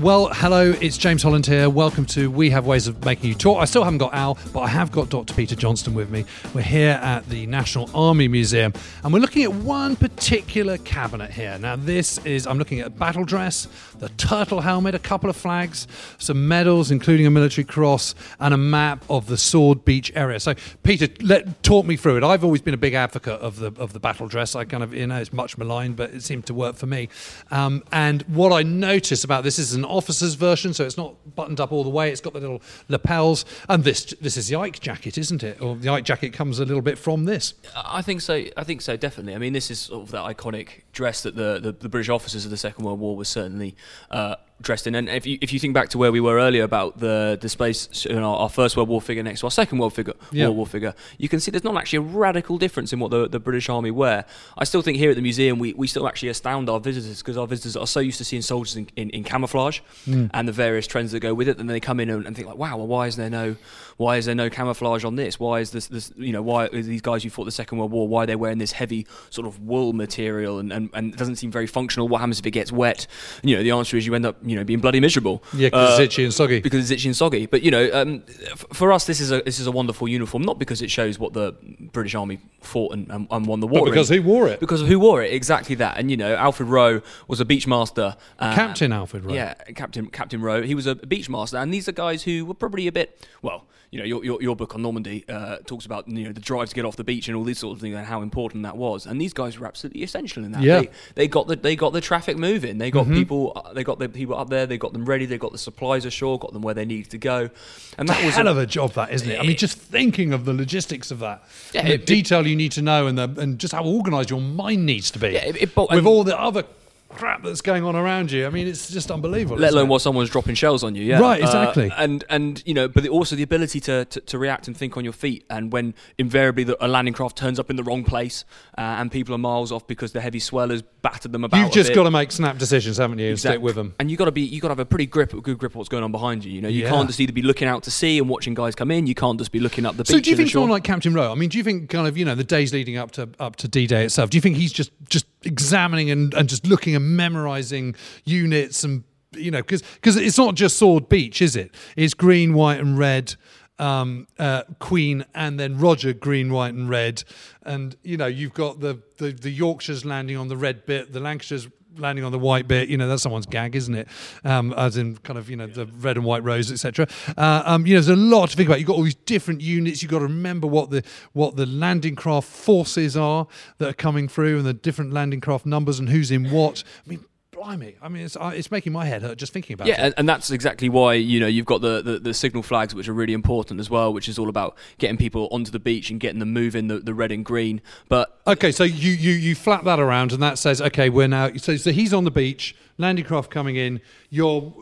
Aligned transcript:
Well, 0.00 0.28
hello, 0.32 0.74
it's 0.80 0.96
James 0.96 1.24
Holland 1.24 1.44
here. 1.44 1.68
Welcome 1.68 2.06
to 2.06 2.30
We 2.30 2.50
Have 2.50 2.66
Ways 2.66 2.86
of 2.86 3.04
Making 3.04 3.30
You 3.30 3.34
Talk. 3.34 3.60
I 3.60 3.64
still 3.64 3.82
haven't 3.82 3.98
got 3.98 4.14
Al, 4.14 4.38
but 4.52 4.60
I 4.60 4.68
have 4.68 4.92
got 4.92 5.08
Dr. 5.08 5.34
Peter 5.34 5.56
Johnston 5.56 5.92
with 5.92 6.08
me. 6.08 6.24
We're 6.54 6.62
here 6.62 7.00
at 7.02 7.28
the 7.28 7.46
National 7.46 7.90
Army 7.92 8.28
Museum, 8.28 8.72
and 9.02 9.12
we're 9.12 9.18
looking 9.18 9.42
at 9.42 9.52
one 9.52 9.96
particular 9.96 10.78
cabinet 10.78 11.32
here. 11.32 11.58
Now, 11.58 11.74
this 11.74 12.18
is, 12.18 12.46
I'm 12.46 12.58
looking 12.58 12.78
at 12.78 12.86
a 12.86 12.90
battle 12.90 13.24
dress, 13.24 13.66
the 13.98 14.08
turtle 14.10 14.60
helmet, 14.60 14.94
a 14.94 15.00
couple 15.00 15.30
of 15.30 15.36
flags, 15.36 15.88
some 16.18 16.46
medals, 16.46 16.92
including 16.92 17.26
a 17.26 17.30
military 17.30 17.64
cross, 17.64 18.14
and 18.38 18.54
a 18.54 18.58
map 18.58 19.04
of 19.10 19.26
the 19.26 19.36
Sword 19.36 19.84
Beach 19.84 20.12
area. 20.14 20.38
So, 20.38 20.54
Peter, 20.84 21.08
let 21.22 21.62
talk 21.64 21.86
me 21.86 21.96
through 21.96 22.18
it. 22.18 22.22
I've 22.22 22.44
always 22.44 22.62
been 22.62 22.74
a 22.74 22.78
big 22.78 22.94
advocate 22.94 23.40
of 23.40 23.58
the 23.58 23.72
of 23.78 23.92
the 23.94 24.00
battle 24.00 24.28
dress. 24.28 24.54
I 24.54 24.64
kind 24.64 24.84
of, 24.84 24.94
you 24.94 25.08
know, 25.08 25.16
it's 25.16 25.32
much 25.32 25.58
maligned, 25.58 25.96
but 25.96 26.10
it 26.10 26.22
seemed 26.22 26.46
to 26.46 26.54
work 26.54 26.76
for 26.76 26.86
me. 26.86 27.08
Um, 27.50 27.82
and 27.90 28.22
what 28.22 28.52
I 28.52 28.62
notice 28.62 29.24
about 29.24 29.42
this 29.42 29.58
is 29.58 29.74
an 29.74 29.87
officer's 29.88 30.34
version, 30.34 30.74
so 30.74 30.84
it's 30.84 30.96
not 30.96 31.14
buttoned 31.34 31.60
up 31.60 31.72
all 31.72 31.84
the 31.84 31.90
way. 31.90 32.10
It's 32.10 32.20
got 32.20 32.32
the 32.32 32.40
little 32.40 32.62
lapels, 32.88 33.44
and 33.68 33.84
this 33.84 34.14
this 34.20 34.36
is 34.36 34.48
the 34.48 34.56
Ike 34.56 34.80
jacket, 34.80 35.18
isn't 35.18 35.42
it? 35.42 35.60
Or 35.60 35.76
the 35.76 35.88
Ike 35.88 36.04
jacket 36.04 36.32
comes 36.32 36.58
a 36.58 36.64
little 36.64 36.82
bit 36.82 36.98
from 36.98 37.24
this. 37.24 37.54
I 37.74 38.02
think 38.02 38.20
so. 38.20 38.44
I 38.56 38.64
think 38.64 38.82
so. 38.82 38.96
Definitely. 38.96 39.34
I 39.34 39.38
mean, 39.38 39.52
this 39.52 39.70
is 39.70 39.80
sort 39.80 40.02
of 40.02 40.10
that 40.12 40.24
iconic 40.24 40.82
dress 40.92 41.22
that 41.22 41.36
the, 41.36 41.58
the, 41.60 41.72
the 41.72 41.88
British 41.88 42.08
officers 42.08 42.44
of 42.44 42.50
the 42.50 42.56
Second 42.56 42.84
World 42.84 42.98
War 43.00 43.16
was 43.16 43.28
certainly 43.28 43.76
uh, 44.10 44.36
dressed 44.60 44.86
in. 44.86 44.94
And 44.94 45.08
if 45.08 45.26
you 45.26 45.38
if 45.40 45.52
you 45.52 45.60
think 45.60 45.74
back 45.74 45.88
to 45.90 45.98
where 45.98 46.10
we 46.10 46.20
were 46.20 46.38
earlier 46.38 46.64
about 46.64 46.98
the 46.98 47.38
displays 47.40 48.06
in 48.06 48.18
our, 48.18 48.36
our 48.38 48.48
First 48.48 48.76
World 48.76 48.88
War 48.88 49.00
figure 49.00 49.22
next 49.22 49.40
to 49.40 49.46
our 49.46 49.50
Second 49.50 49.78
World 49.78 49.92
figure, 49.94 50.14
Yeah. 50.32 50.46
World 50.46 50.56
War 50.56 50.66
figure, 50.66 50.94
you 51.16 51.28
can 51.28 51.40
see 51.40 51.50
there's 51.50 51.64
not 51.64 51.76
actually 51.76 51.98
a 51.98 52.02
radical 52.02 52.58
difference 52.58 52.92
in 52.92 52.98
what 52.98 53.10
the, 53.10 53.28
the 53.28 53.38
British 53.38 53.68
Army 53.68 53.90
wear. 53.90 54.24
I 54.56 54.64
still 54.64 54.82
think 54.82 54.98
here 54.98 55.10
at 55.10 55.16
the 55.16 55.22
museum 55.22 55.58
we, 55.58 55.74
we 55.74 55.86
still 55.86 56.08
actually 56.08 56.30
astound 56.30 56.68
our 56.68 56.80
visitors 56.80 57.18
because 57.18 57.36
our 57.36 57.46
visitors 57.46 57.76
are 57.76 57.86
so 57.86 58.00
used 58.00 58.18
to 58.18 58.24
seeing 58.24 58.42
soldiers 58.42 58.76
in, 58.76 58.88
in, 58.96 59.10
in 59.10 59.24
camouflage 59.24 59.80
and 60.06 60.48
the 60.48 60.52
various 60.52 60.86
trends 60.86 61.12
that 61.12 61.20
go 61.20 61.34
with 61.34 61.48
it. 61.48 61.58
And 61.58 61.68
then 61.68 61.74
they 61.74 61.80
come 61.80 62.00
in 62.00 62.10
and, 62.10 62.26
and 62.26 62.34
think 62.34 62.48
like, 62.48 62.56
wow, 62.58 62.76
well, 62.76 62.86
why 62.86 63.06
is 63.06 63.16
there 63.16 63.30
no 63.30 63.56
why 63.98 64.16
is 64.16 64.26
there 64.26 64.34
no 64.34 64.48
camouflage 64.48 65.04
on 65.04 65.16
this? 65.16 65.40
Why 65.40 65.60
is 65.60 65.70
this 65.70 65.86
this 65.88 66.12
you 66.16 66.32
know 66.32 66.42
why 66.42 66.66
are 66.66 66.82
these 66.82 67.02
guys 67.02 67.22
who 67.22 67.30
fought 67.30 67.44
the 67.44 67.52
Second 67.52 67.78
World 67.78 67.92
War 67.92 68.08
why 68.08 68.24
are 68.24 68.26
they 68.26 68.36
wearing 68.36 68.58
this 68.58 68.72
heavy 68.72 69.06
sort 69.30 69.46
of 69.46 69.60
wool 69.60 69.92
material 69.92 70.58
and, 70.58 70.72
and, 70.72 70.87
and 70.94 71.12
it 71.12 71.18
doesn't 71.18 71.36
seem 71.36 71.50
very 71.50 71.66
functional? 71.66 72.08
What 72.08 72.18
happens 72.20 72.38
if 72.38 72.46
it 72.46 72.50
gets 72.52 72.70
wet? 72.72 73.06
And, 73.42 73.50
you 73.50 73.56
know 73.56 73.62
the 73.62 73.70
answer 73.72 73.96
is 73.96 74.06
you 74.06 74.14
end 74.14 74.26
up 74.26 74.36
you 74.42 74.56
know 74.56 74.64
being 74.64 74.80
bloody 74.80 75.00
miserable. 75.00 75.42
Yeah, 75.54 75.70
'cause 75.70 75.90
it's 75.92 75.98
Uh, 76.00 76.02
itchy 76.02 76.24
and 76.24 76.32
soggy. 76.34 76.60
Because 76.60 76.80
it's 76.80 76.90
itchy 76.90 77.08
and 77.08 77.16
soggy. 77.16 77.46
But 77.46 77.62
you 77.62 77.70
know, 77.70 77.90
um, 77.92 78.22
f- 78.50 78.64
for 78.72 78.92
us, 78.92 79.04
this 79.06 79.20
is 79.20 79.30
a 79.30 79.42
this 79.42 79.58
is 79.60 79.66
a 79.66 79.72
wonderful 79.72 80.08
uniform, 80.08 80.42
not 80.42 80.58
because 80.58 80.82
it 80.82 80.90
shows 80.90 81.18
what 81.18 81.32
the 81.32 81.54
British 81.92 82.14
Army 82.14 82.38
fought 82.60 82.92
and, 82.94 83.08
and, 83.10 83.26
and 83.30 83.46
won 83.46 83.60
the 83.60 83.66
war, 83.66 83.80
But 83.84 83.90
because 83.90 84.10
in. 84.10 84.22
who 84.22 84.28
wore 84.28 84.48
it? 84.48 84.60
Because 84.60 84.82
of 84.82 84.88
who 84.88 84.98
wore 84.98 85.22
it, 85.22 85.32
exactly 85.32 85.74
that. 85.76 85.96
And 85.98 86.10
you 86.10 86.16
know, 86.16 86.34
Alfred 86.34 86.68
Rowe 86.68 87.00
was 87.28 87.40
a 87.40 87.44
beachmaster. 87.44 88.16
Uh, 88.38 88.54
Captain 88.54 88.92
Alfred 88.92 89.24
Rowe. 89.24 89.34
Yeah, 89.34 89.54
Captain 89.74 90.06
Captain 90.06 90.40
Rowe. 90.40 90.62
He 90.62 90.74
was 90.74 90.86
a 90.86 90.94
beachmaster, 90.94 91.60
and 91.62 91.72
these 91.72 91.88
are 91.88 91.92
guys 91.92 92.22
who 92.24 92.44
were 92.44 92.54
probably 92.54 92.86
a 92.86 92.92
bit 92.92 93.18
well. 93.42 93.66
You 93.90 94.00
know, 94.00 94.04
your, 94.04 94.22
your, 94.22 94.42
your 94.42 94.54
book 94.54 94.74
on 94.74 94.82
Normandy 94.82 95.24
uh, 95.30 95.56
talks 95.64 95.86
about 95.86 96.06
you 96.08 96.24
know 96.24 96.32
the 96.32 96.40
drive 96.42 96.68
to 96.68 96.74
get 96.74 96.84
off 96.84 96.96
the 96.96 97.04
beach 97.04 97.26
and 97.26 97.34
all 97.34 97.42
these 97.44 97.58
sort 97.58 97.74
of 97.74 97.80
things 97.80 97.96
and 97.96 98.04
how 98.06 98.20
important 98.20 98.62
that 98.64 98.76
was. 98.76 99.06
And 99.06 99.18
these 99.18 99.32
guys 99.32 99.58
were 99.58 99.66
absolutely 99.66 100.02
essential 100.02 100.44
in 100.44 100.52
that. 100.52 100.60
Yeah. 100.62 100.67
They, 100.80 100.88
they 101.14 101.28
got 101.28 101.46
the 101.48 101.56
they 101.56 101.76
got 101.76 101.92
the 101.92 102.00
traffic 102.00 102.36
moving. 102.36 102.78
They 102.78 102.90
got 102.90 103.06
people 103.08 103.52
uh, 103.56 103.72
they 103.72 103.84
got 103.84 103.98
the 103.98 104.08
people 104.08 104.36
up 104.36 104.48
there. 104.50 104.66
They 104.66 104.78
got 104.78 104.92
them 104.92 105.04
ready. 105.04 105.26
They 105.26 105.38
got 105.38 105.52
the 105.52 105.58
supplies 105.58 106.04
ashore. 106.04 106.38
Got 106.38 106.52
them 106.52 106.62
where 106.62 106.74
they 106.74 106.84
needed 106.84 107.10
to 107.10 107.18
go. 107.18 107.50
And 107.98 108.08
that 108.08 108.24
was 108.24 108.34
hell 108.36 108.46
a- 108.48 108.50
of 108.52 108.58
a 108.58 108.66
job 108.66 108.92
that 108.94 109.10
isn't 109.12 109.28
it 109.30 109.40
i 109.40 109.42
mean 109.42 109.56
just 109.56 109.76
thinking 109.76 110.32
of 110.32 110.44
the 110.44 110.52
logistics 110.54 111.10
of 111.10 111.18
that 111.18 111.42
Yeah, 111.72 111.82
the 111.82 111.88
it- 111.94 112.00
it- 112.02 112.06
detail 112.06 112.46
you 112.46 112.54
need 112.54 112.72
to 112.72 112.82
know 112.82 113.06
and 113.08 113.18
the 113.18 113.28
and 113.38 113.58
just 113.58 113.72
how 113.74 113.84
organized 113.84 114.30
your 114.30 114.40
mind 114.40 114.86
needs 114.86 115.10
to 115.12 115.18
be 115.18 115.30
Yeah, 115.30 115.46
it- 115.46 115.56
it 115.62 115.76
with 115.76 116.06
all 116.06 116.22
the 116.24 116.38
other 116.38 116.62
crap 117.08 117.42
that's 117.42 117.62
going 117.62 117.84
on 117.84 117.96
around 117.96 118.30
you 118.30 118.46
i 118.46 118.50
mean 118.50 118.66
it's 118.66 118.90
just 118.90 119.10
unbelievable 119.10 119.56
let 119.56 119.72
alone 119.72 119.88
while 119.88 119.98
someone's 119.98 120.28
dropping 120.30 120.54
shells 120.54 120.84
on 120.84 120.94
you. 120.94 121.02
Yeah, 121.02 121.18
Right, 121.20 121.40
Uh, 121.42 121.46
exactly. 121.46 121.90
and 121.96 122.22
and 122.28 122.62
you 122.66 122.74
know, 122.74 122.86
but 122.86 123.06
also 123.08 123.34
the 123.34 123.42
ability 123.42 123.80
to, 123.80 124.04
to, 124.04 124.20
to 124.20 124.38
react 124.38 124.66
and 124.68 124.76
think 124.76 124.96
on 124.96 125.04
your 125.04 125.12
feet. 125.14 125.44
And 125.48 125.72
when 125.72 125.94
invariably 126.18 126.64
the, 126.64 126.84
a 126.84 126.86
landing 126.88 127.14
craft 127.14 127.36
turns 127.38 127.58
up 127.58 127.70
in 127.70 127.76
the 127.76 127.82
wrong 127.82 128.04
place 128.04 128.44
uh, 128.76 128.82
and 128.82 129.10
people 129.10 129.34
are 129.34 129.38
miles 129.38 129.72
off 129.72 129.86
because 129.86 130.12
the 130.12 130.20
heavy 130.20 130.38
swell 130.38 130.68
has 130.68 130.82
battered 131.02 131.32
them 131.32 131.44
about. 131.44 131.58
you've 131.60 131.72
just 131.72 131.94
got 131.94 132.02
to 132.04 132.10
make 132.10 132.30
snap 132.30 132.58
decisions 132.58 132.98
haven't 132.98 133.18
you 133.18 133.30
and 133.30 133.38
stick 133.38 133.60
with 133.60 133.74
them 133.74 133.94
And 133.98 134.10
you 134.10 134.16
got 134.16 134.26
to 134.26 134.32
be, 134.32 134.42
you 134.42 134.60
got 134.60 134.68
to 134.68 134.72
have 134.72 134.78
a 134.78 134.84
pretty 134.86 135.06
grip, 135.06 135.30
good 135.42 135.58
grip 135.58 135.72
of 135.72 135.76
what's 135.76 135.88
going 135.88 136.04
on 136.04 136.12
behind 136.12 136.44
you. 136.44 136.52
You 136.52 136.60
know, 136.60 136.68
you 136.68 136.82
Yeah. 136.82 136.90
can't 136.90 137.06
just 137.08 137.20
either 137.20 137.32
be 137.32 137.42
looking 137.42 137.68
out 137.68 137.82
to 137.84 137.90
sea 137.90 138.18
and 138.18 138.28
watching 138.28 138.54
guys 138.54 138.74
come 138.74 138.90
in. 138.90 139.06
You 139.06 139.14
can't 139.14 139.38
just 139.38 139.50
be 139.52 139.60
looking 139.60 139.86
up 139.86 139.96
the 139.96 140.02
beach. 140.04 140.10
so 140.12 140.20
do 140.20 140.28
you 140.30 140.36
think 140.36 140.50
someone 140.50 140.70
like 140.70 140.84
Captain 140.84 141.14
Rowe? 141.14 141.32
I 141.32 141.34
mean, 141.36 141.48
do 141.48 141.56
you 141.58 141.64
think 141.64 141.88
kind 141.90 142.06
of 142.06 142.16
you 142.18 142.24
know 142.24 142.34
the 142.34 142.44
days 142.44 142.72
leading 142.72 142.96
up 142.98 143.12
to 143.12 143.28
up 143.40 143.56
to 143.56 143.68
D-Day 143.68 144.04
itself? 144.04 144.28
Do 144.30 144.36
you 144.36 144.42
think 144.42 144.56
he's 144.56 144.72
just 144.72 144.90
just 145.08 145.26
examining 145.44 146.10
and, 146.10 146.34
and 146.34 146.48
just 146.48 146.66
looking 146.66 146.94
and 146.96 147.16
memorizing 147.16 147.94
units 148.24 148.84
and 148.84 149.04
you 149.32 149.50
know 149.50 149.58
because 149.62 149.82
because 149.82 150.16
it's 150.16 150.38
not 150.38 150.54
just 150.54 150.76
Sword 150.76 151.08
Beach, 151.08 151.42
is 151.42 151.56
it? 151.56 151.74
It's 151.96 152.14
green, 152.14 152.54
white, 152.54 152.80
and 152.80 152.98
red. 152.98 153.34
Um, 153.80 154.26
uh, 154.40 154.64
Queen 154.80 155.24
and 155.36 155.60
then 155.60 155.78
Roger 155.78 156.12
green, 156.12 156.52
white, 156.52 156.74
and 156.74 156.88
red, 156.88 157.22
and 157.62 157.94
you 158.02 158.16
know 158.16 158.26
you've 158.26 158.52
got 158.54 158.80
the, 158.80 159.00
the 159.18 159.30
the 159.30 159.50
Yorkshires 159.50 160.04
landing 160.04 160.36
on 160.36 160.48
the 160.48 160.56
red 160.56 160.84
bit, 160.84 161.12
the 161.12 161.20
Lancashires 161.20 161.68
landing 161.98 162.24
on 162.24 162.32
the 162.32 162.38
white 162.38 162.68
bit. 162.68 162.88
You 162.88 162.96
know 162.96 163.08
that's 163.08 163.22
someone's 163.22 163.46
gag, 163.46 163.76
isn't 163.76 163.94
it? 163.94 164.08
Um, 164.44 164.72
as 164.74 164.96
in 164.96 165.16
kind 165.18 165.38
of 165.38 165.50
you 165.50 165.56
know 165.56 165.66
the 165.66 165.86
red 165.86 166.16
and 166.16 166.24
white 166.24 166.42
rose, 166.44 166.70
etc. 166.70 167.06
Uh, 167.36 167.62
um, 167.64 167.86
you 167.86 167.94
know 167.94 168.00
there's 168.00 168.08
a 168.08 168.20
lot 168.20 168.50
to 168.50 168.56
think 168.56 168.68
about. 168.68 168.78
You've 168.78 168.88
got 168.88 168.96
all 168.96 169.02
these 169.02 169.14
different 169.14 169.60
units. 169.60 170.02
You've 170.02 170.10
got 170.10 170.18
to 170.20 170.24
remember 170.24 170.66
what 170.66 170.90
the 170.90 171.02
what 171.32 171.56
the 171.56 171.66
landing 171.66 172.16
craft 172.16 172.48
forces 172.48 173.16
are 173.16 173.46
that 173.78 173.88
are 173.88 173.94
coming 173.94 174.28
through, 174.28 174.58
and 174.58 174.66
the 174.66 174.74
different 174.74 175.12
landing 175.12 175.40
craft 175.40 175.66
numbers 175.66 175.98
and 175.98 176.08
who's 176.08 176.30
in 176.30 176.50
what. 176.50 176.84
I 177.06 177.10
mean. 177.10 177.24
Blimey! 177.58 177.96
I 178.00 178.08
mean, 178.08 178.24
it's 178.24 178.36
uh, 178.36 178.52
it's 178.54 178.70
making 178.70 178.92
my 178.92 179.04
head 179.04 179.22
hurt 179.22 179.36
just 179.38 179.52
thinking 179.52 179.74
about 179.74 179.88
Yeah, 179.88 179.94
it. 179.94 180.04
and, 180.06 180.14
and 180.18 180.28
that's 180.28 180.50
exactly 180.50 180.88
why 180.88 181.14
you 181.14 181.40
know 181.40 181.46
you've 181.46 181.66
got 181.66 181.80
the, 181.80 182.00
the, 182.02 182.18
the 182.18 182.34
signal 182.34 182.62
flags, 182.62 182.94
which 182.94 183.08
are 183.08 183.12
really 183.12 183.32
important 183.32 183.80
as 183.80 183.90
well, 183.90 184.12
which 184.12 184.28
is 184.28 184.38
all 184.38 184.48
about 184.48 184.76
getting 184.98 185.16
people 185.16 185.48
onto 185.50 185.70
the 185.70 185.78
beach 185.80 186.10
and 186.10 186.20
getting 186.20 186.38
them 186.38 186.52
moving 186.52 186.88
the, 186.88 187.00
the 187.00 187.14
red 187.14 187.32
and 187.32 187.44
green. 187.44 187.80
But 188.08 188.38
Okay, 188.46 188.70
so 188.72 188.84
you, 188.84 189.10
you 189.12 189.32
you 189.32 189.54
flap 189.54 189.84
that 189.84 189.98
around, 190.00 190.32
and 190.32 190.42
that 190.42 190.58
says, 190.58 190.80
okay, 190.80 191.10
we're 191.10 191.28
now. 191.28 191.50
So 191.56 191.76
so 191.76 191.90
he's 191.90 192.14
on 192.14 192.24
the 192.24 192.30
beach, 192.30 192.76
landing 192.96 193.24
craft 193.24 193.50
coming 193.50 193.76
in. 193.76 194.00
You're 194.30 194.72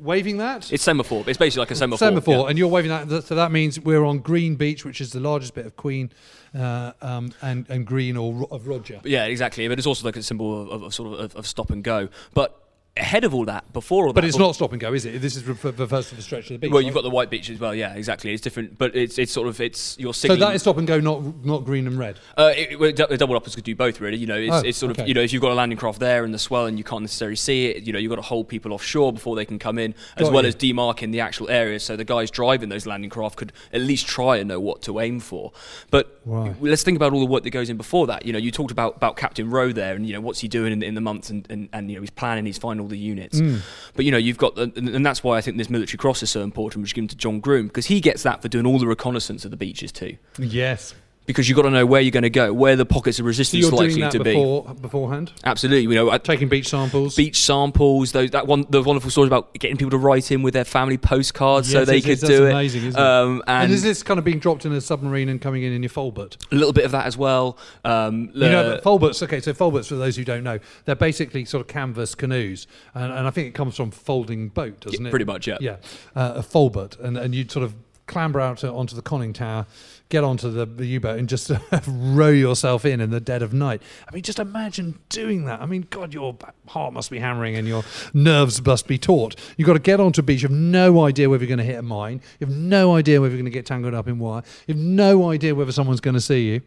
waving 0.00 0.38
that. 0.38 0.72
it's 0.72 0.82
semaphore. 0.82 1.24
It's 1.26 1.38
basically 1.38 1.60
like 1.60 1.70
a 1.70 1.74
semaphore. 1.74 2.08
semaphore, 2.08 2.44
yeah. 2.44 2.48
and 2.48 2.58
you're 2.58 2.68
waving 2.68 2.90
that. 2.90 3.24
So 3.24 3.34
that 3.34 3.52
means 3.52 3.80
we're 3.80 4.04
on 4.04 4.18
Green 4.18 4.56
Beach, 4.56 4.84
which 4.84 5.00
is 5.00 5.12
the 5.12 5.20
largest 5.20 5.54
bit 5.54 5.66
of 5.66 5.76
Queen, 5.76 6.12
uh, 6.54 6.92
um, 7.02 7.32
and 7.42 7.66
and 7.68 7.86
Green 7.86 8.16
or 8.16 8.46
of 8.50 8.66
Roger. 8.66 9.00
Yeah, 9.04 9.24
exactly. 9.24 9.66
But 9.68 9.78
it's 9.78 9.86
also 9.86 10.06
like 10.06 10.16
a 10.16 10.22
symbol 10.22 10.62
of, 10.62 10.68
of, 10.68 10.82
of 10.82 10.94
sort 10.94 11.14
of, 11.14 11.20
of, 11.20 11.36
of 11.36 11.46
stop 11.46 11.70
and 11.70 11.82
go. 11.82 12.08
But 12.34 12.67
ahead 12.98 13.24
of 13.24 13.34
all 13.34 13.44
that, 13.46 13.72
before 13.72 14.06
all 14.06 14.12
that. 14.12 14.14
But 14.20 14.24
it's 14.24 14.38
not 14.38 14.54
stop 14.54 14.72
and 14.72 14.80
go, 14.80 14.92
is 14.92 15.04
it? 15.04 15.20
This 15.20 15.36
is 15.36 15.44
re- 15.44 15.54
refers 15.72 16.08
to 16.10 16.14
the 16.16 16.22
stretch 16.22 16.44
of 16.44 16.48
the 16.54 16.58
beach. 16.58 16.70
Well, 16.70 16.80
right? 16.80 16.86
you've 16.86 16.94
got 16.94 17.02
the 17.02 17.10
white 17.10 17.30
beach 17.30 17.50
as 17.50 17.58
well. 17.60 17.74
Yeah, 17.74 17.94
exactly. 17.94 18.32
It's 18.32 18.42
different, 18.42 18.78
but 18.78 18.94
it's 18.96 19.18
it's 19.18 19.32
sort 19.32 19.48
of 19.48 19.60
it's 19.60 19.98
your 19.98 20.14
so 20.14 20.34
that 20.36 20.54
is 20.54 20.62
stop 20.62 20.76
and 20.78 20.86
go, 20.86 21.00
not 21.00 21.44
not 21.44 21.64
green 21.64 21.86
and 21.86 21.98
red. 21.98 22.18
Uh, 22.36 22.52
it, 22.56 22.80
it, 22.80 23.18
double 23.18 23.36
uppers 23.36 23.54
could 23.54 23.64
do 23.64 23.74
both, 23.74 24.00
really. 24.00 24.16
You 24.16 24.26
know, 24.26 24.36
it's, 24.36 24.54
Oh, 24.54 24.62
it's 24.64 24.78
sort 24.78 24.92
okay. 24.92 25.02
of 25.02 25.08
you 25.08 25.14
know 25.14 25.20
if 25.22 25.32
you've 25.32 25.42
got 25.42 25.52
a 25.52 25.54
landing 25.54 25.78
craft 25.78 26.00
there 26.00 26.24
and 26.24 26.32
the 26.34 26.38
swell 26.38 26.66
and 26.66 26.76
you 26.78 26.84
can't 26.84 27.02
necessarily 27.02 27.36
see 27.36 27.66
it, 27.66 27.84
you 27.84 27.92
know, 27.92 27.98
you've 27.98 28.10
got 28.10 28.16
to 28.16 28.22
hold 28.22 28.48
people 28.48 28.72
offshore 28.72 29.12
before 29.12 29.36
they 29.36 29.44
can 29.44 29.58
come 29.58 29.78
in, 29.78 29.94
as 30.16 30.24
Got 30.24 30.32
well 30.32 30.42
you. 30.42 30.48
as 30.48 30.56
demarking 30.56 31.12
the 31.12 31.20
actual 31.20 31.48
areas 31.50 31.82
so 31.82 31.96
the 31.96 32.04
guys 32.04 32.30
driving 32.30 32.68
those 32.68 32.86
landing 32.86 33.10
craft 33.10 33.36
could 33.36 33.52
at 33.72 33.80
least 33.80 34.06
try 34.06 34.36
and 34.38 34.48
know 34.48 34.60
what 34.60 34.82
to 34.82 35.00
aim 35.00 35.20
for. 35.20 35.52
But 35.90 36.20
Right. 36.24 36.54
let's 36.60 36.82
think 36.82 36.96
about 36.96 37.12
all 37.14 37.20
the 37.20 37.26
work 37.26 37.42
that 37.44 37.50
goes 37.50 37.70
in 37.70 37.76
before 37.78 38.06
that. 38.08 38.26
You 38.26 38.32
know, 38.34 38.38
you 38.38 38.50
talked 38.50 38.70
about, 38.70 38.96
about 38.96 39.16
Captain 39.16 39.48
Rowe 39.48 39.72
there, 39.72 39.94
and 39.94 40.06
you 40.06 40.12
know 40.12 40.20
what's 40.20 40.40
he 40.40 40.48
doing 40.48 40.72
in, 40.72 40.82
in 40.82 40.94
the 40.94 41.00
months, 41.00 41.30
and, 41.30 41.46
and, 41.50 41.68
and 41.72 41.88
you 41.90 41.96
know 41.96 42.02
he's 42.02 42.10
planning, 42.10 42.44
his 42.44 42.58
finding 42.58 42.82
all 42.84 42.87
the 42.88 42.98
units. 42.98 43.40
Mm. 43.40 43.60
But 43.94 44.04
you 44.04 44.10
know, 44.10 44.18
you've 44.18 44.38
got, 44.38 44.54
the, 44.54 44.72
and 44.76 44.88
and 44.88 45.06
that's 45.06 45.22
why 45.22 45.36
I 45.36 45.40
think 45.40 45.56
this 45.56 45.70
military 45.70 45.98
cross 45.98 46.22
is 46.22 46.30
so 46.30 46.42
important, 46.42 46.82
which 46.82 46.90
is 46.90 46.94
given 46.94 47.08
to 47.08 47.16
John 47.16 47.40
Groom 47.40 47.68
because 47.68 47.86
he 47.86 48.00
gets 48.00 48.22
that 48.22 48.42
for 48.42 48.48
doing 48.48 48.66
all 48.66 48.78
the 48.78 48.86
reconnaissance 48.86 49.44
of 49.44 49.50
the 49.50 49.56
beaches 49.56 49.92
too. 49.92 50.16
Yes. 50.38 50.94
Because 51.28 51.48
you've 51.48 51.54
got 51.56 51.62
to 51.62 51.70
know 51.70 51.86
where 51.86 52.00
you're 52.00 52.10
going 52.10 52.22
to 52.24 52.30
go, 52.30 52.52
where 52.52 52.74
the 52.74 52.84
pockets 52.86 53.18
of 53.20 53.24
So 53.24 53.26
resistance 53.26 53.60
you're 53.62 53.68
are 53.72 53.76
likely 53.76 53.88
doing 53.90 54.00
that 54.00 54.12
to 54.12 54.24
be. 54.24 54.32
before, 54.32 54.64
beforehand, 54.80 55.30
Absolutely, 55.44 55.82
you 55.82 55.94
know, 55.94 56.10
I- 56.10 56.18
taking 56.18 56.48
beach 56.48 56.68
samples. 56.68 57.14
beach 57.14 57.40
samples. 57.40 58.12
Those 58.12 58.30
that 58.30 58.46
one, 58.46 58.64
the 58.70 58.82
wonderful 58.82 59.10
stories 59.10 59.28
about 59.28 59.52
getting 59.54 59.76
people 59.76 59.90
to 59.90 59.98
write 59.98 60.32
in 60.32 60.42
with 60.42 60.54
their 60.54 60.64
family 60.64 60.96
postcards 60.98 61.70
so 61.70 61.84
they 61.84 61.96
yes, 61.96 62.02
could 62.04 62.08
yes, 62.10 62.20
that's 62.22 62.32
do 62.32 62.46
amazing, 62.46 62.82
it. 62.84 62.88
isn't 62.88 63.00
it? 63.00 63.06
Um, 63.06 63.42
and, 63.46 63.64
and 63.64 63.72
is 63.72 63.82
this 63.82 64.02
kind 64.02 64.16
of 64.18 64.24
being 64.24 64.38
dropped 64.38 64.64
in 64.66 64.72
a 64.72 64.80
submarine 64.80 65.28
and 65.28 65.40
coming 65.40 65.62
in 65.62 65.72
in 65.72 65.82
your 65.82 65.90
folbot? 65.90 66.36
a 66.50 66.54
little 66.56 66.72
bit 66.72 66.86
of 66.86 66.92
that 66.92 67.04
as 67.06 67.16
well. 67.16 67.58
Um, 67.84 68.30
You 68.34 68.48
know, 68.48 68.80
but 68.82 68.84
folbots. 68.84 69.22
Okay, 69.22 69.40
so 69.40 69.52
folbots, 69.52 69.86
for 69.88 69.96
those 69.96 70.16
who 70.16 70.24
don't 70.24 70.42
know, 70.42 70.58
they're 70.86 70.96
basically 70.96 71.44
sort 71.44 71.60
of 71.60 71.66
canvas 71.68 72.14
canoes, 72.14 72.66
and, 72.94 73.12
and 73.12 73.26
I 73.26 73.30
think 73.30 73.48
it 73.48 73.54
comes 73.54 73.76
from 73.76 73.90
folding 73.90 74.48
boat, 74.48 74.80
doesn't 74.80 75.00
Yeah, 75.02 75.08
it? 75.08 75.10
pretty 75.10 75.26
much, 75.26 75.46
yeah. 75.46 75.58
Yeah, 75.60 75.76
uh, 76.16 76.32
a 76.36 76.40
folbot, 76.42 76.98
and 77.00 77.18
and 77.18 77.34
you'd 77.34 77.50
sort 77.50 77.64
of 77.64 77.74
clamber 78.08 78.40
out 78.40 78.58
to, 78.58 78.72
onto 78.72 78.96
the 78.96 79.02
conning 79.02 79.32
tower, 79.32 79.66
get 80.08 80.24
onto 80.24 80.50
the, 80.50 80.66
the 80.66 80.86
U-boat, 80.86 81.18
and 81.18 81.28
just 81.28 81.50
row 81.86 82.30
yourself 82.30 82.84
in 82.84 83.00
in 83.00 83.10
the 83.10 83.20
dead 83.20 83.42
of 83.42 83.52
night. 83.52 83.82
I 84.08 84.14
mean, 84.14 84.22
just 84.22 84.38
imagine 84.38 84.98
doing 85.08 85.44
that. 85.44 85.60
I 85.60 85.66
mean, 85.66 85.86
God, 85.90 86.12
your 86.12 86.36
heart 86.66 86.92
must 86.92 87.10
be 87.10 87.18
hammering 87.18 87.56
and 87.56 87.68
your 87.68 87.84
nerves 88.12 88.64
must 88.64 88.88
be 88.88 88.98
taut. 88.98 89.36
You've 89.56 89.66
got 89.66 89.74
to 89.74 89.78
get 89.78 90.00
onto 90.00 90.20
a 90.20 90.24
beach. 90.24 90.42
You 90.42 90.48
have 90.48 90.56
no 90.56 91.04
idea 91.04 91.30
whether 91.30 91.44
you're 91.44 91.56
going 91.56 91.64
to 91.66 91.72
hit 91.72 91.78
a 91.78 91.82
mine. 91.82 92.20
You 92.40 92.46
have 92.46 92.56
no 92.56 92.96
idea 92.96 93.20
whether 93.20 93.34
you're 93.34 93.42
going 93.42 93.52
to 93.52 93.56
get 93.56 93.66
tangled 93.66 93.94
up 93.94 94.08
in 94.08 94.18
wire. 94.18 94.42
You 94.66 94.74
have 94.74 94.82
no 94.82 95.30
idea 95.30 95.54
whether 95.54 95.72
someone's 95.72 96.00
going 96.00 96.14
to 96.14 96.20
see 96.20 96.48
you. 96.48 96.62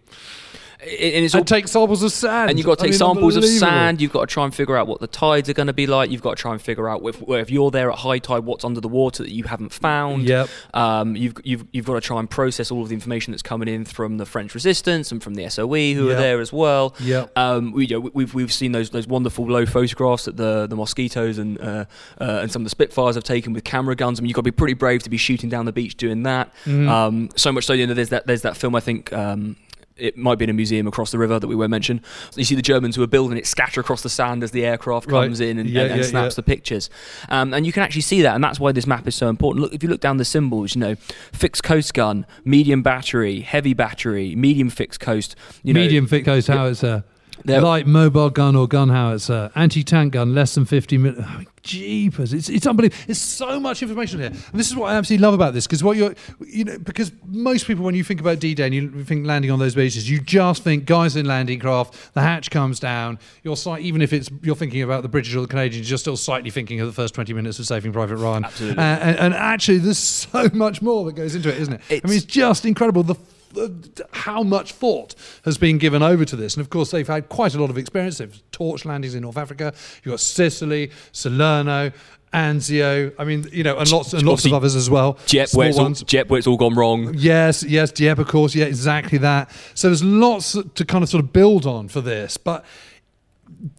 And 0.82 1.24
it's 1.26 1.36
all 1.36 1.40
And 1.42 1.48
take 1.48 1.68
samples 1.68 2.02
of 2.02 2.12
sand. 2.12 2.50
and 2.50 2.58
you've 2.60 2.66
got 2.66 2.80
to 2.80 2.84
I 2.84 2.86
take 2.88 2.92
mean, 2.94 2.98
samples 3.00 3.36
of 3.36 3.46
sand. 3.46 4.02
You've 4.02 4.12
got 4.12 4.22
to 4.22 4.34
try 4.34 4.46
and 4.46 4.54
figure 4.54 4.76
out 4.76 4.88
what 4.88 5.00
the 5.00 5.08
tides 5.08 5.48
are 5.50 5.54
going 5.54 5.68
to 5.68 5.74
be 5.74 5.86
like. 5.88 6.10
You've 6.10 6.22
got 6.24 6.38
to 6.38 6.42
try 6.42 6.52
and 6.54 6.62
figure 6.62 6.90
out 6.90 7.02
if, 7.06 7.22
if 7.28 7.52
you're 7.52 7.70
there 7.72 7.92
at 7.92 8.00
high 8.00 8.18
tide, 8.20 8.46
what's 8.46 8.66
under 8.66 8.82
the 8.82 8.88
water 8.88 9.22
that 9.24 9.32
you 9.32 9.44
haven't 9.44 9.72
found. 9.74 10.24
Yep. 10.28 10.50
Um, 10.74 11.16
you've 11.16 11.36
you've 11.44 11.66
you've 11.72 11.86
got 11.86 11.94
to 11.96 12.02
try 12.02 12.20
and 12.20 12.30
process 12.30 12.72
all 12.72 12.82
of 12.82 12.90
the 12.90 12.96
information 12.96 13.32
that's 13.32 13.44
coming 13.44 13.68
in 13.68 13.86
from 13.86 14.18
the 14.18 14.26
French 14.26 14.56
Resistance 14.56 15.12
and 15.12 15.22
from 15.22 15.36
the 15.36 15.48
SOE 15.50 15.68
who 15.94 16.08
Yep. 16.08 16.18
are 16.18 16.20
there 16.20 16.42
as 16.42 16.52
well. 16.52 16.96
Yep. 17.00 17.38
Um, 17.38 17.72
we, 17.74 17.86
you 17.86 18.00
know, 18.00 18.10
we've 18.14 18.34
we've 18.34 18.52
seen 18.52 18.72
those 18.72 18.90
those 18.90 19.08
wonderful 19.08 19.46
low 19.48 19.66
photographs 19.66 20.26
that 20.26 20.38
the 20.38 20.66
the 20.68 20.76
mosquitoes 20.76 21.38
and 21.38 21.60
uh, 21.62 21.86
uh, 22.20 22.40
and 22.42 22.52
some 22.52 22.62
of 22.62 22.66
the 22.66 22.70
Spitfires 22.72 23.16
have 23.16 23.24
taken 23.24 23.54
with 23.54 23.64
camera 23.64 23.96
guns. 23.96 24.20
I 24.20 24.22
mean, 24.22 24.30
you've 24.30 24.36
got 24.36 24.42
to 24.42 24.52
be 24.52 24.52
pretty 24.52 24.74
brave 24.74 25.04
to 25.04 25.10
be 25.10 25.18
shooting 25.18 25.50
down 25.50 25.66
the 25.66 25.72
beach 25.72 25.96
doing 25.96 26.24
that. 26.24 26.52
Mm-hmm. 26.66 26.90
Um, 26.90 27.30
so 27.36 27.52
much 27.52 27.66
so, 27.66 27.74
you 27.74 27.86
know, 27.86 27.94
there's 27.94 28.10
that 28.10 28.26
there's 28.26 28.42
that 28.42 28.58
film 28.58 28.76
I 28.76 28.80
think. 28.80 29.14
Um, 29.14 29.58
it 29.98 30.18
might 30.18 30.38
be 30.38 30.44
in 30.46 30.50
a 30.50 30.54
museum 30.54 30.88
across 30.88 31.12
the 31.12 31.18
river 31.18 31.40
that 31.40 31.48
we 31.48 31.56
won't 31.56 31.70
mention. 31.72 32.02
You 32.36 32.44
see 32.44 32.56
the 32.56 32.62
Germans 32.62 32.96
who 32.96 33.04
are 33.04 33.08
building 33.08 33.38
it 33.38 33.46
scatter 33.46 33.82
across 33.82 34.02
the 34.02 34.10
sand 34.10 34.44
as 34.44 34.52
the 34.52 34.66
aircraft 34.66 35.12
Right. 35.12 35.26
comes 35.26 35.40
in 35.40 35.58
and, 35.60 35.70
Yeah, 35.70 35.82
and, 35.84 35.92
and 35.92 36.02
yeah, 36.02 36.08
snaps 36.08 36.34
yeah. 36.34 36.36
the 36.38 36.44
pictures. 36.44 36.90
Um, 37.30 37.54
and 37.54 37.66
you 37.66 37.72
can 37.72 37.84
actually 37.84 38.02
see 38.02 38.22
that, 38.22 38.34
and 38.36 38.44
that's 38.44 38.60
why 38.60 38.72
this 38.72 38.88
map 38.88 39.08
is 39.08 39.16
so 39.16 39.30
important. 39.30 39.62
Look, 39.64 39.74
if 39.74 39.84
you 39.84 39.90
look 39.90 40.02
down 40.02 40.18
the 40.18 40.26
symbols, 40.26 40.76
you 40.76 40.82
know, 40.82 40.96
fixed 41.34 41.64
coast 41.64 41.94
gun, 41.94 42.26
medium 42.46 42.82
battery, 42.82 43.42
heavy 43.42 43.74
battery, 43.74 44.36
medium 44.36 44.70
fixed 44.70 45.00
coast. 45.00 45.36
You 45.64 45.74
know, 45.74 45.80
Medium 45.82 46.08
thick 46.08 46.26
coast 46.26 46.48
howitzer, 46.48 47.04
They're- 47.44 47.62
light 47.62 47.88
mobile 47.88 48.30
gun 48.30 48.56
or 48.56 48.68
gun 48.68 48.90
howitzer, 48.90 49.52
anti-tank 49.56 50.14
gun, 50.14 50.36
less 50.36 50.56
than 50.56 50.66
50 50.66 50.98
minutes. 50.98 51.22
Oh, 51.24 51.42
jeepers, 51.64 52.34
it's, 52.34 52.50
it's 52.50 52.68
unbelievable. 52.68 53.02
There's 53.08 53.22
so 53.22 53.60
much 53.60 53.82
information 53.82 54.20
here. 54.20 54.30
And 54.30 54.60
this 54.60 54.70
is 54.70 54.76
what 54.76 54.92
I 54.92 54.96
absolutely 54.96 55.24
love 55.26 55.34
about 55.34 55.54
this, 55.54 55.66
because 55.68 55.84
what 55.84 55.98
you're, 55.98 56.14
you 56.46 56.66
know, 56.66 56.78
because 56.78 57.12
most 57.26 57.68
people, 57.68 57.84
when 57.84 57.96
you 57.96 58.04
think 58.04 58.20
about 58.20 58.40
D-Day 58.40 58.66
and 58.66 58.76
you 58.76 59.04
think 59.04 59.26
landing 59.26 59.52
on 59.52 59.60
those 59.60 59.76
bases, 59.76 60.10
you 60.10 60.20
just 60.20 60.64
think 60.64 60.86
guys 60.86 61.16
in 61.16 61.26
landing 61.26 61.60
craft, 61.60 62.14
the 62.14 62.22
hatch 62.22 62.52
comes 62.52 62.80
down, 62.80 63.18
you're 63.44 63.56
sight, 63.56 63.82
even 63.82 64.02
if 64.02 64.14
it's, 64.14 64.30
you're 64.44 64.56
thinking 64.56 64.82
about 64.82 65.02
the 65.02 65.10
British 65.10 65.36
or 65.36 65.42
the 65.42 65.48
Canadians, 65.48 65.90
you're 65.90 65.98
still 65.98 66.18
slightly 66.18 66.50
thinking 66.50 66.80
of 66.80 66.88
the 66.88 66.94
first 66.94 67.14
20 67.16 67.34
minutes 67.34 67.60
of 67.60 67.66
Saving 67.66 67.92
Private 67.94 68.18
Ryan. 68.18 68.46
Absolutely. 68.46 68.78
Uh, 68.78 68.82
and, 68.82 69.18
and 69.18 69.34
actually, 69.34 69.78
there's 69.80 69.98
so 70.32 70.50
much 70.54 70.82
more 70.82 71.06
that 71.06 71.16
goes 71.16 71.36
into 71.36 71.50
it, 71.50 71.60
isn't 71.60 71.74
it? 71.74 71.82
I 72.04 72.08
mean, 72.08 72.18
it's 72.18 72.26
just 72.26 72.66
incredible 72.66 73.04
the 73.04 73.16
Uh, 73.58 73.68
how 74.14 74.44
much 74.44 74.72
thought 74.72 75.16
has 75.46 75.58
been 75.58 75.78
given 75.78 76.02
over 76.02 76.26
to 76.26 76.36
this, 76.36 76.56
and 76.56 76.62
of 76.62 76.70
course 76.70 76.92
they've 76.92 77.08
had 77.08 77.30
quite 77.30 77.54
a 77.56 77.60
lot 77.60 77.70
of 77.70 77.78
experience. 77.78 78.18
They've 78.20 78.52
torch 78.52 78.86
landings 78.86 79.16
in 79.16 79.22
North 79.22 79.38
Africa. 79.38 79.74
You've 80.04 80.14
got 80.14 80.20
Sicily, 80.20 80.92
Salerno, 81.12 81.92
Anzio. 82.34 83.14
I 83.18 83.26
mean, 83.26 83.48
you 83.52 83.64
know, 83.64 83.78
and 83.78 83.92
lots 83.92 84.14
and 84.14 84.24
lots 84.24 84.46
of 84.46 84.54
others 84.54 84.76
as 84.76 84.90
well. 84.90 85.18
Small 85.26 85.46
where, 85.60 85.70
it's 85.70 85.80
all, 85.80 86.26
where 86.28 86.38
it's 86.38 86.48
all 86.48 86.58
gone 86.58 86.76
wrong. 86.76 87.14
Yes, 87.18 87.64
yes, 87.64 87.92
Dieppe, 87.92 88.22
of 88.22 88.28
course. 88.28 88.56
Yeah, 88.56 88.66
exactly 88.66 89.18
that. 89.20 89.52
So 89.74 89.90
there's 89.90 90.04
lots 90.04 90.54
to 90.54 90.86
kind 90.86 91.04
of 91.04 91.10
sort 91.10 91.24
of 91.24 91.34
build 91.34 91.66
on 91.66 91.88
for 91.88 92.02
this, 92.02 92.38
but 92.38 92.66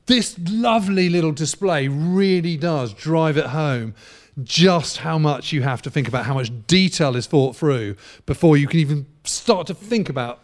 this 0.07 0.39
lovely 0.51 1.09
little 1.09 1.33
display 1.33 1.89
really 1.89 2.57
does 2.57 2.93
drive 2.93 3.37
it 3.37 3.47
home 3.47 3.95
just 4.43 4.99
how 4.99 5.19
much 5.19 5.53
you 5.53 5.63
have 5.63 5.83
to 5.83 5.91
think 5.91 6.09
about, 6.09 6.25
how 6.25 6.35
much 6.35 6.51
detail 6.67 7.17
is 7.17 7.27
thought 7.27 7.55
through 7.55 7.97
before 8.27 8.57
you 8.57 8.67
can 8.67 8.81
even 8.81 9.07
start 9.25 9.67
to 9.69 9.75
think 9.75 10.09
about 10.09 10.41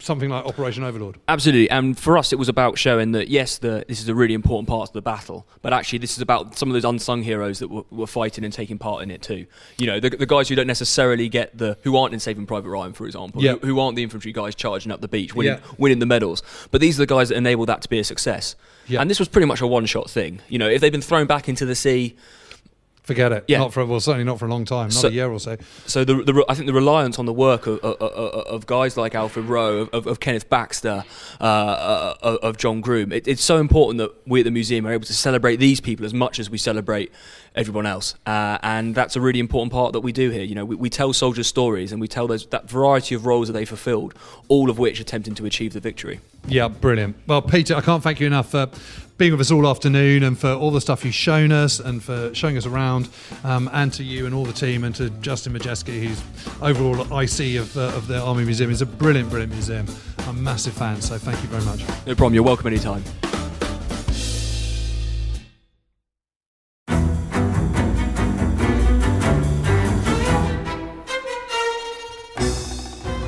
something 0.00 0.30
like 0.30 0.44
Operation 0.44 0.84
Overlord. 0.84 1.18
Absolutely, 1.26 1.68
and 1.70 1.98
for 1.98 2.16
us, 2.16 2.32
it 2.32 2.38
was 2.38 2.48
about 2.48 2.78
showing 2.78 3.10
that 3.12 3.26
yes, 3.28 3.58
the, 3.58 3.84
this 3.88 4.00
is 4.00 4.08
a 4.08 4.14
really 4.14 4.32
important 4.34 4.68
part 4.68 4.88
of 4.88 4.92
the 4.92 5.02
battle, 5.02 5.44
but 5.60 5.72
actually, 5.72 5.98
this 5.98 6.12
is 6.16 6.20
about 6.22 6.56
some 6.56 6.68
of 6.68 6.74
those 6.74 6.84
unsung 6.84 7.22
heroes 7.24 7.58
that 7.58 7.68
were, 7.68 7.82
were 7.90 8.06
fighting 8.06 8.44
and 8.44 8.52
taking 8.52 8.78
part 8.78 9.02
in 9.02 9.10
it 9.10 9.22
too. 9.22 9.44
You 9.76 9.86
know, 9.88 9.98
the, 9.98 10.10
the 10.10 10.26
guys 10.26 10.48
who 10.48 10.54
don't 10.54 10.68
necessarily 10.68 11.28
get 11.28 11.58
the 11.58 11.76
who 11.82 11.96
aren't 11.96 12.14
in 12.14 12.20
Saving 12.20 12.46
Private 12.46 12.68
Ryan, 12.68 12.92
for 12.92 13.06
example, 13.06 13.42
Yeah. 13.42 13.54
who, 13.54 13.66
who 13.66 13.80
aren't 13.80 13.96
the 13.96 14.04
infantry 14.04 14.30
guys 14.32 14.54
charging 14.54 14.92
up 14.92 15.00
the 15.00 15.08
beach, 15.08 15.34
winning, 15.34 15.54
Yeah. 15.54 15.70
winning 15.78 15.98
the 15.98 16.06
medals, 16.06 16.44
but 16.70 16.80
these 16.80 16.96
are 16.98 17.02
the 17.02 17.06
guys 17.12 17.30
that 17.30 17.36
enable 17.36 17.66
that 17.66 17.82
to 17.82 17.88
be 17.88 17.98
a 17.98 18.04
success. 18.04 18.54
Yeah. 18.86 19.00
And 19.00 19.10
this 19.10 19.18
was 19.18 19.26
pretty 19.28 19.46
much 19.46 19.60
a 19.60 19.66
one-shot 19.66 20.08
thing. 20.08 20.40
You 20.48 20.60
know, 20.60 20.68
if 20.68 20.80
they'd 20.80 20.90
been 20.92 21.02
thrown 21.02 21.26
back 21.26 21.48
into 21.48 21.66
the 21.66 21.74
sea, 21.74 22.14
Forget 23.08 23.32
it. 23.32 23.44
Yeah. 23.48 23.60
Not 23.60 23.72
for 23.72 23.86
well, 23.86 24.00
certainly 24.00 24.24
not 24.24 24.38
for 24.38 24.44
a 24.44 24.50
long 24.50 24.66
time, 24.66 24.88
not 24.88 24.92
So- 24.92 25.08
a 25.08 25.10
year 25.10 25.30
or 25.30 25.40
so. 25.40 25.56
So 25.86 26.04
the, 26.04 26.16
the 26.22 26.44
I 26.46 26.52
think 26.52 26.66
the 26.66 26.74
reliance 26.74 27.18
on 27.18 27.24
the 27.24 27.32
work 27.32 27.66
of, 27.66 27.78
of, 27.78 27.96
of, 28.02 28.66
guys 28.66 28.98
like 28.98 29.14
Alfred 29.14 29.46
Rowe, 29.46 29.88
of, 29.94 30.06
of 30.06 30.20
Kenneth 30.20 30.50
Baxter, 30.50 31.04
uh, 31.40 31.42
uh, 31.42 32.14
of, 32.20 32.36
of 32.36 32.56
John 32.58 32.82
Groom, 32.82 33.10
it, 33.10 33.26
it's 33.26 33.42
so 33.42 33.56
important 33.56 33.96
that 33.96 34.12
we 34.28 34.40
at 34.40 34.44
the 34.44 34.50
museum 34.50 34.86
are 34.86 34.92
able 34.92 35.06
to 35.06 35.14
celebrate 35.14 35.56
these 35.56 35.80
people 35.80 36.04
as 36.04 36.12
much 36.12 36.38
as 36.38 36.50
we 36.50 36.58
celebrate 36.58 37.10
everyone 37.54 37.86
else, 37.86 38.14
uh, 38.26 38.58
and 38.62 38.94
that's 38.94 39.16
a 39.16 39.22
really 39.22 39.40
important 39.40 39.72
part 39.72 39.94
that 39.94 40.00
we 40.00 40.12
do 40.12 40.28
here. 40.28 40.42
You 40.42 40.54
know, 40.54 40.66
we, 40.66 40.76
we 40.76 40.90
tell 40.90 41.14
soldiers 41.14 41.46
stories 41.46 41.92
and 41.92 42.02
we 42.02 42.08
tell 42.08 42.26
those 42.26 42.44
that 42.48 42.68
variety 42.68 43.14
of 43.14 43.24
roles 43.24 43.48
that 43.48 43.54
they 43.54 43.64
fulfilled, 43.64 44.12
all 44.48 44.68
of 44.68 44.78
which 44.78 45.00
attempting 45.00 45.34
to 45.36 45.46
achieve 45.46 45.72
the 45.72 45.80
victory. 45.80 46.20
Yeah, 46.46 46.68
brilliant. 46.68 47.16
Well, 47.26 47.40
Peter, 47.40 47.74
I 47.74 47.80
can't 47.80 48.02
thank 48.02 48.20
you 48.20 48.26
enough 48.26 48.50
for 48.50 48.68
being 49.18 49.32
with 49.32 49.40
us 49.40 49.50
all 49.50 49.66
afternoon 49.68 50.22
and 50.22 50.38
for 50.38 50.52
all 50.52 50.70
the 50.70 50.80
stuff 50.80 51.04
you've 51.04 51.14
shown 51.14 51.50
us 51.50 51.80
and 51.80 52.02
for 52.02 52.32
showing 52.34 52.56
us 52.56 52.66
around, 52.66 53.08
um, 53.44 53.68
and 53.72 53.92
to 53.92 54.04
you 54.04 54.26
and 54.26 54.34
all 54.34 54.44
the 54.44 54.52
team 54.52 54.84
and 54.84 54.94
to 54.94 55.10
Justin 55.20 55.52
Maciejewski, 55.52 56.06
who's 56.06 56.22
overall 56.62 57.00
IC 57.20 57.56
of, 57.56 57.76
uh, 57.76 57.96
of 57.96 58.06
the 58.06 58.20
Army 58.20 58.44
Museum. 58.44 58.70
It's 58.70 58.80
a 58.80 58.86
brilliant, 58.86 59.28
brilliant 59.28 59.52
museum. 59.52 59.86
I'm 60.20 60.38
a 60.38 60.40
massive 60.40 60.72
fan, 60.72 61.00
so 61.02 61.18
thank 61.18 61.42
you 61.42 61.48
very 61.48 61.64
much. 61.64 61.80
No 62.06 62.14
problem. 62.14 62.34
You're 62.34 62.44
welcome 62.44 62.68
anytime. 62.68 63.02